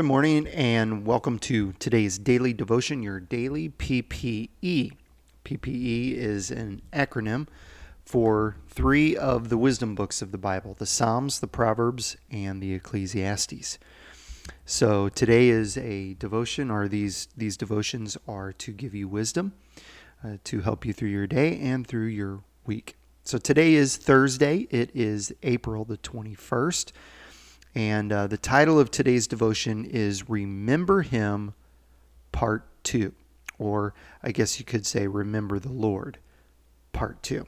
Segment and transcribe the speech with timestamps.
[0.00, 4.92] Good morning and welcome to today's daily devotion, your daily PPE.
[5.44, 7.46] PPE is an acronym
[8.06, 12.72] for three of the wisdom books of the Bible the Psalms, the Proverbs, and the
[12.72, 13.78] Ecclesiastes.
[14.64, 19.52] So today is a devotion, or these, these devotions are to give you wisdom,
[20.24, 22.96] uh, to help you through your day and through your week.
[23.22, 26.90] So today is Thursday, it is April the 21st.
[27.74, 31.54] And uh, the title of today's devotion is Remember Him,
[32.32, 33.12] Part 2.
[33.58, 36.18] Or I guess you could say Remember the Lord,
[36.92, 37.46] Part 2.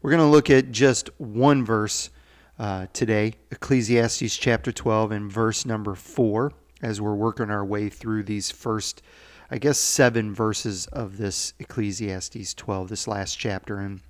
[0.00, 2.10] We're going to look at just one verse
[2.58, 8.24] uh, today Ecclesiastes chapter 12 and verse number 4 as we're working our way through
[8.24, 9.02] these first,
[9.50, 13.78] I guess, seven verses of this Ecclesiastes 12, this last chapter.
[13.78, 14.00] And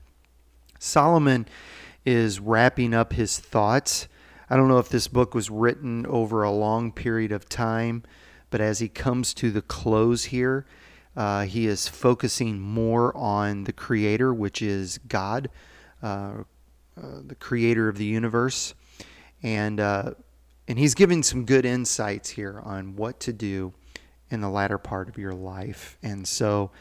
[0.79, 1.47] Solomon
[2.07, 4.09] is wrapping up his thoughts
[4.53, 8.03] I don't know if this book was written over a long period of time,
[8.51, 10.67] but as he comes to the close here,
[11.17, 15.49] uh, he is focusing more on the Creator, which is God,
[16.03, 16.43] uh,
[17.03, 18.75] uh, the Creator of the universe,
[19.43, 20.11] and uh,
[20.69, 23.73] and he's giving some good insights here on what to do
[24.29, 25.97] in the latter part of your life.
[26.03, 26.73] And so,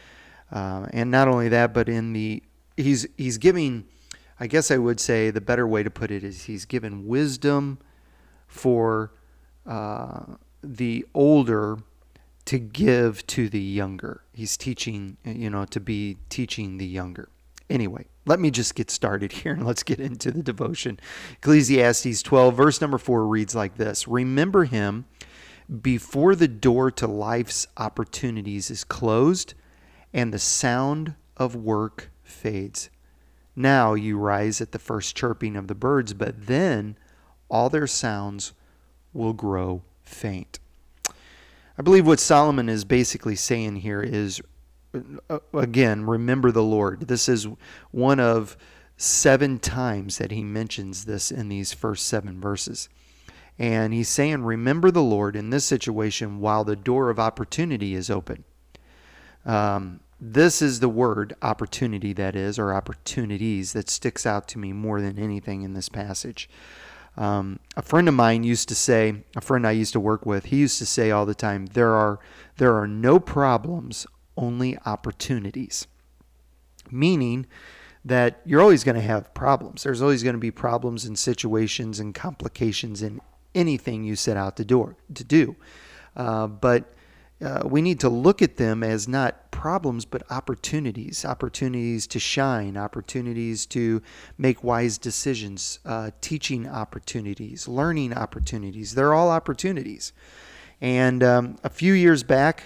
[0.52, 2.44] uh, and not only that, but in the
[2.76, 3.86] he's he's giving
[4.42, 7.78] I guess I would say the better way to put it is he's given wisdom
[8.48, 9.14] for
[9.68, 10.24] uh,
[10.64, 11.78] the older
[12.46, 14.24] to give to the younger.
[14.34, 17.30] He's teaching, you know, to be teaching the younger.
[17.70, 21.00] Anyway, let me just get started here and let's get into the devotion.
[21.34, 25.06] Ecclesiastes 12, verse number 4 reads like this Remember him
[25.84, 29.54] before the door to life's opportunities is closed
[30.12, 32.90] and the sound of work fades.
[33.56, 36.98] Now you rise at the first chirping of the birds, but then
[37.50, 38.54] all their sounds
[39.14, 40.60] will grow faint.
[41.78, 44.42] I believe what Solomon is basically saying here is
[45.30, 47.08] uh, again, remember the Lord.
[47.08, 47.48] This is
[47.92, 48.58] one of
[48.98, 52.90] seven times that he mentions this in these first seven verses.
[53.58, 58.10] And he's saying, Remember the Lord in this situation while the door of opportunity is
[58.10, 58.44] open.
[59.46, 64.72] Um, this is the word opportunity, that is, or opportunities, that sticks out to me
[64.72, 66.48] more than anything in this passage.
[67.18, 70.46] Um, a friend of mine used to say, a friend I used to work with,
[70.46, 72.20] he used to say all the time, there are,
[72.58, 74.06] there are no problems,
[74.38, 75.88] only opportunities.
[76.92, 77.48] Meaning
[78.06, 79.84] that you're always going to have problems.
[79.84, 83.22] There's always going to be problems and situations and complications in
[83.56, 84.96] anything you set out to do.
[85.14, 85.56] To do.
[86.16, 86.92] Uh, but
[87.42, 92.78] uh, we need to look at them as not problems, but opportunities opportunities to shine,
[92.78, 94.02] opportunities to
[94.38, 98.94] make wise decisions, uh, teaching opportunities, learning opportunities.
[98.94, 100.14] They're all opportunities.
[100.80, 102.64] And um, a few years back,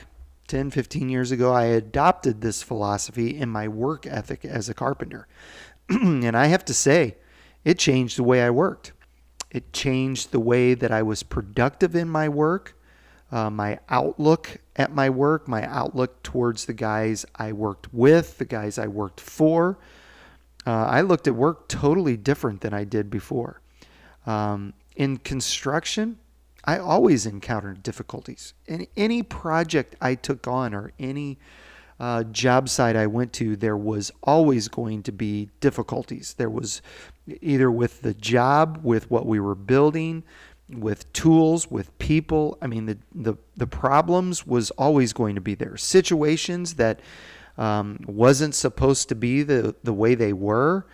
[0.47, 5.27] 10, 15 years ago, I adopted this philosophy in my work ethic as a carpenter.
[5.89, 7.17] and I have to say,
[7.63, 8.93] it changed the way I worked.
[9.51, 12.75] It changed the way that I was productive in my work
[13.31, 18.45] uh, my outlook at my work, my outlook towards the guys I worked with, the
[18.45, 19.77] guys I worked for.
[20.65, 23.61] Uh, I looked at work totally different than I did before.
[24.25, 26.17] Um, in construction,
[26.63, 28.53] I always encountered difficulties.
[28.65, 31.37] In any project I took on or any
[31.99, 36.33] uh, job site I went to, there was always going to be difficulties.
[36.37, 36.81] There was
[37.41, 40.23] either with the job, with what we were building,
[40.69, 42.57] with tools, with people.
[42.61, 45.77] I mean, the, the, the problems was always going to be there.
[45.77, 46.99] Situations that
[47.57, 50.85] um, wasn't supposed to be the, the way they were.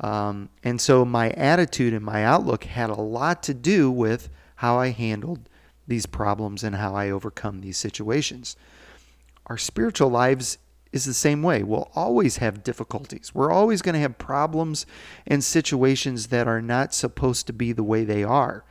[0.00, 4.78] Um, and so my attitude and my outlook had a lot to do with how
[4.78, 5.48] I handled
[5.86, 8.56] these problems and how I overcome these situations.
[9.46, 10.58] Our spiritual lives
[10.92, 11.62] is the same way.
[11.62, 13.34] We'll always have difficulties.
[13.34, 14.86] We're always going to have problems
[15.26, 18.64] and situations that are not supposed to be the way they are.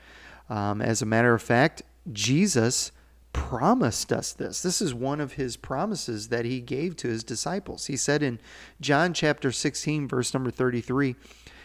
[0.50, 2.92] Um, as a matter of fact, Jesus
[3.34, 4.62] promised us this.
[4.62, 7.86] This is one of his promises that he gave to his disciples.
[7.86, 8.40] He said in
[8.82, 11.16] John chapter 16, verse number 33,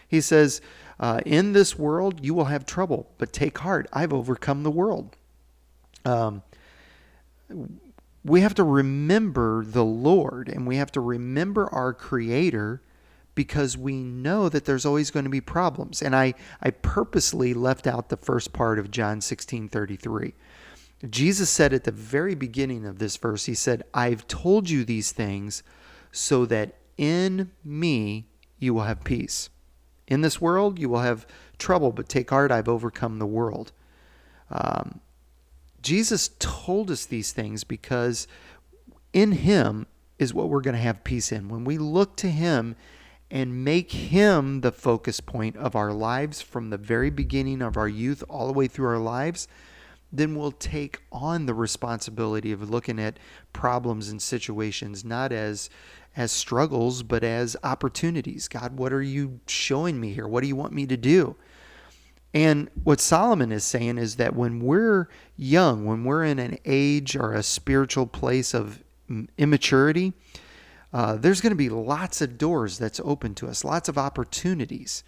[0.07, 0.61] he says,
[0.99, 5.15] uh, In this world you will have trouble, but take heart, I've overcome the world.
[6.05, 6.43] Um,
[8.23, 12.81] we have to remember the Lord and we have to remember our Creator
[13.35, 16.01] because we know that there's always going to be problems.
[16.01, 20.33] And I, I purposely left out the first part of John 16 33.
[21.09, 25.11] Jesus said at the very beginning of this verse, He said, I've told you these
[25.11, 25.63] things
[26.11, 28.27] so that in me
[28.59, 29.49] you will have peace.
[30.07, 31.27] In this world you will have
[31.57, 33.71] trouble, but take heart, I've overcome the world.
[34.49, 35.01] Um,
[35.81, 38.27] Jesus told us these things because
[39.11, 39.87] in Him
[40.19, 41.49] is what we're going to have peace in.
[41.49, 42.75] When we look to Him
[43.33, 47.87] and make Him the focus point of our lives from the very beginning of our
[47.87, 49.47] youth all the way through our lives,
[50.11, 53.17] then we'll take on the responsibility of looking at
[53.51, 55.71] problems and situations not as
[56.15, 58.47] as struggles but as opportunities.
[58.47, 60.27] God, what are you showing me here?
[60.27, 61.35] What do you want me to do?
[62.35, 67.15] And what Solomon is saying is that when we're young, when we're in an age
[67.15, 70.13] or a spiritual place of mm, immaturity,
[70.93, 75.03] uh, there's going to be lots of doors that's open to us, lots of opportunities.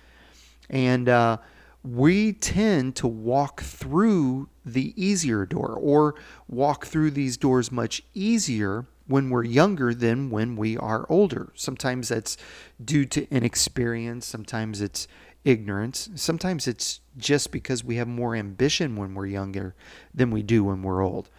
[0.69, 1.37] And uh,
[1.83, 6.15] we tend to walk through the easier door or
[6.47, 11.51] walk through these doors much easier when we're younger than when we are older.
[11.53, 12.37] Sometimes that's
[12.83, 15.07] due to inexperience, sometimes it's
[15.43, 19.75] ignorance, sometimes it's just because we have more ambition when we're younger
[20.11, 21.29] than we do when we're old.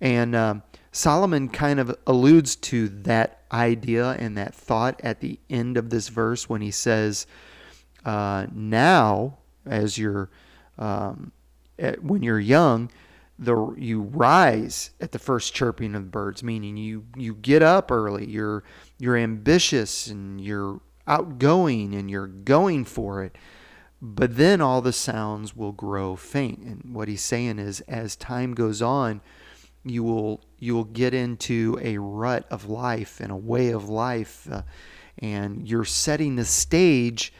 [0.00, 0.54] And uh,
[0.92, 6.08] Solomon kind of alludes to that idea and that thought at the end of this
[6.08, 7.26] verse when he says,
[8.04, 10.30] uh, Now, as you're
[10.78, 11.32] um,
[11.78, 12.90] at, when you're young,
[13.38, 17.90] the you rise at the first chirping of the birds, meaning you you get up
[17.90, 18.28] early.
[18.28, 18.62] You're
[18.98, 23.36] you're ambitious and you're outgoing and you're going for it.
[24.00, 26.58] But then all the sounds will grow faint.
[26.58, 29.20] And what he's saying is, as time goes on,
[29.84, 34.48] you will you will get into a rut of life and a way of life,
[34.50, 34.62] uh,
[35.18, 37.32] and you're setting the stage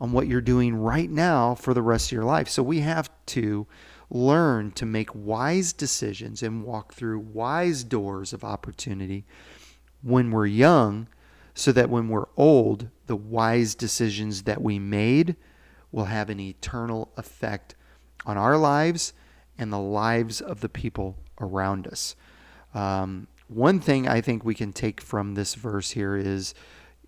[0.00, 2.48] on what you're doing right now for the rest of your life.
[2.48, 3.66] So we have to
[4.10, 9.24] learn to make wise decisions and walk through wise doors of opportunity
[10.02, 11.08] when we're young
[11.54, 15.34] so that when we're old, the wise decisions that we made
[15.90, 17.74] will have an eternal effect
[18.24, 19.12] on our lives
[19.58, 22.14] and the lives of the people around us.
[22.74, 26.54] Um, one thing I think we can take from this verse here is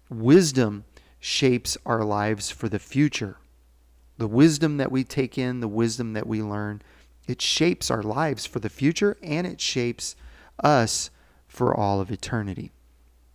[0.08, 0.84] wisdom
[1.18, 3.36] shapes our lives for the future.
[4.16, 6.82] The wisdom that we take in, the wisdom that we learn,
[7.26, 10.16] it shapes our lives for the future and it shapes
[10.62, 11.10] us
[11.46, 12.72] for all of eternity.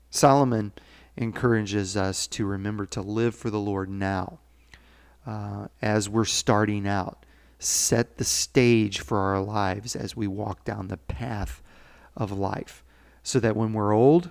[0.10, 0.74] Solomon
[1.16, 4.40] encourages us to remember to live for the Lord now
[5.26, 7.26] uh, as we're starting out.
[7.66, 11.64] Set the stage for our lives as we walk down the path
[12.16, 12.84] of life
[13.24, 14.30] so that when we're old,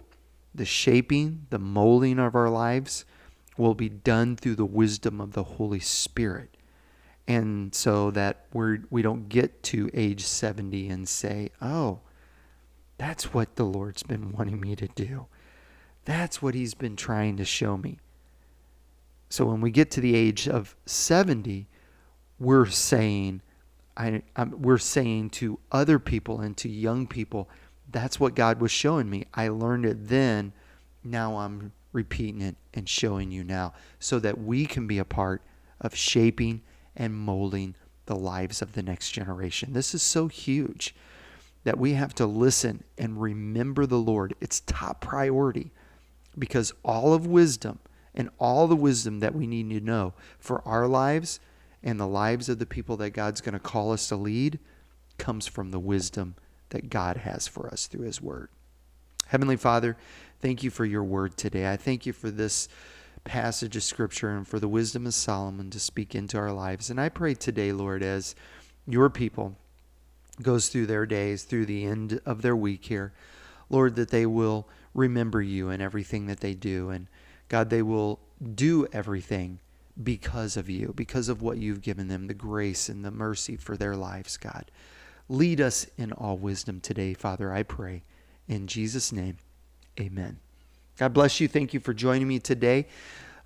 [0.55, 3.05] the shaping, the molding of our lives
[3.57, 6.57] will be done through the wisdom of the Holy Spirit.
[7.27, 12.01] And so that we're, we don't get to age 70 and say, oh,
[12.99, 15.27] that's what the Lord's been wanting me to do.
[16.05, 17.99] That's what He's been trying to show me.
[19.29, 21.67] So when we get to the age of 70,
[22.45, 23.41] we're saying,
[23.97, 27.49] I, I'm, we're saying to other people and to young people,
[27.91, 29.27] that's what God was showing me.
[29.35, 30.53] I learned it then.
[31.03, 35.43] Now I'm repeating it and showing you now so that we can be a part
[35.81, 36.63] of shaping
[36.97, 37.75] and molding
[38.07, 39.73] the lives of the next generation.
[39.73, 40.95] This is so huge
[41.65, 44.35] that we have to listen and remember the Lord.
[44.41, 45.73] It's top priority
[46.39, 47.79] because all of wisdom
[48.15, 51.41] and all the wisdom that we need to know for our lives
[51.85, 54.59] and the lives of the people that God's going to call us to lead
[55.19, 56.35] comes from the wisdom
[56.71, 58.49] that God has for us through His Word.
[59.27, 59.97] Heavenly Father,
[60.41, 61.71] thank you for your word today.
[61.71, 62.69] I thank you for this
[63.25, 66.91] passage of Scripture and for the wisdom of Solomon to speak into our lives.
[66.91, 68.35] And I pray today, Lord, as
[68.87, 69.57] your people
[70.43, 73.13] goes through their days, through the end of their week here,
[73.71, 76.91] Lord, that they will remember you in everything that they do.
[76.91, 77.09] And
[77.49, 78.21] God, they will
[78.55, 79.59] do everything
[80.03, 83.77] because of you, because of what you've given them, the grace and the mercy for
[83.77, 84.71] their lives, God.
[85.29, 88.03] Lead us in all wisdom today, Father, I pray.
[88.49, 89.39] In Jesus' name,
[89.99, 90.39] amen.
[90.99, 91.49] God bless you.
[91.49, 92.87] Thank you for joining me today.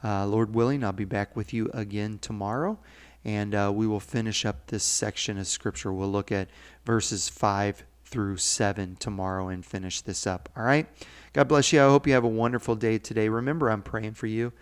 [0.02, 2.78] Uh, Lord willing, I'll be back with you again tomorrow,
[3.25, 5.93] and uh, we will finish up this section of Scripture.
[5.93, 6.49] We'll look at
[6.85, 10.49] verses 5 through 7 tomorrow and finish this up.
[10.57, 10.87] All right?
[11.33, 11.81] God bless you.
[11.81, 13.28] I hope you have a wonderful day today.
[13.28, 14.52] Remember, I'm praying for you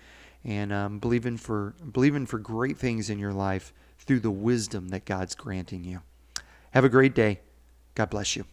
[0.47, 5.05] and um, believing for believing for great things in your life through the wisdom that
[5.05, 6.00] God's granting you.
[6.71, 7.41] Have a great day.
[7.95, 8.45] God bless you.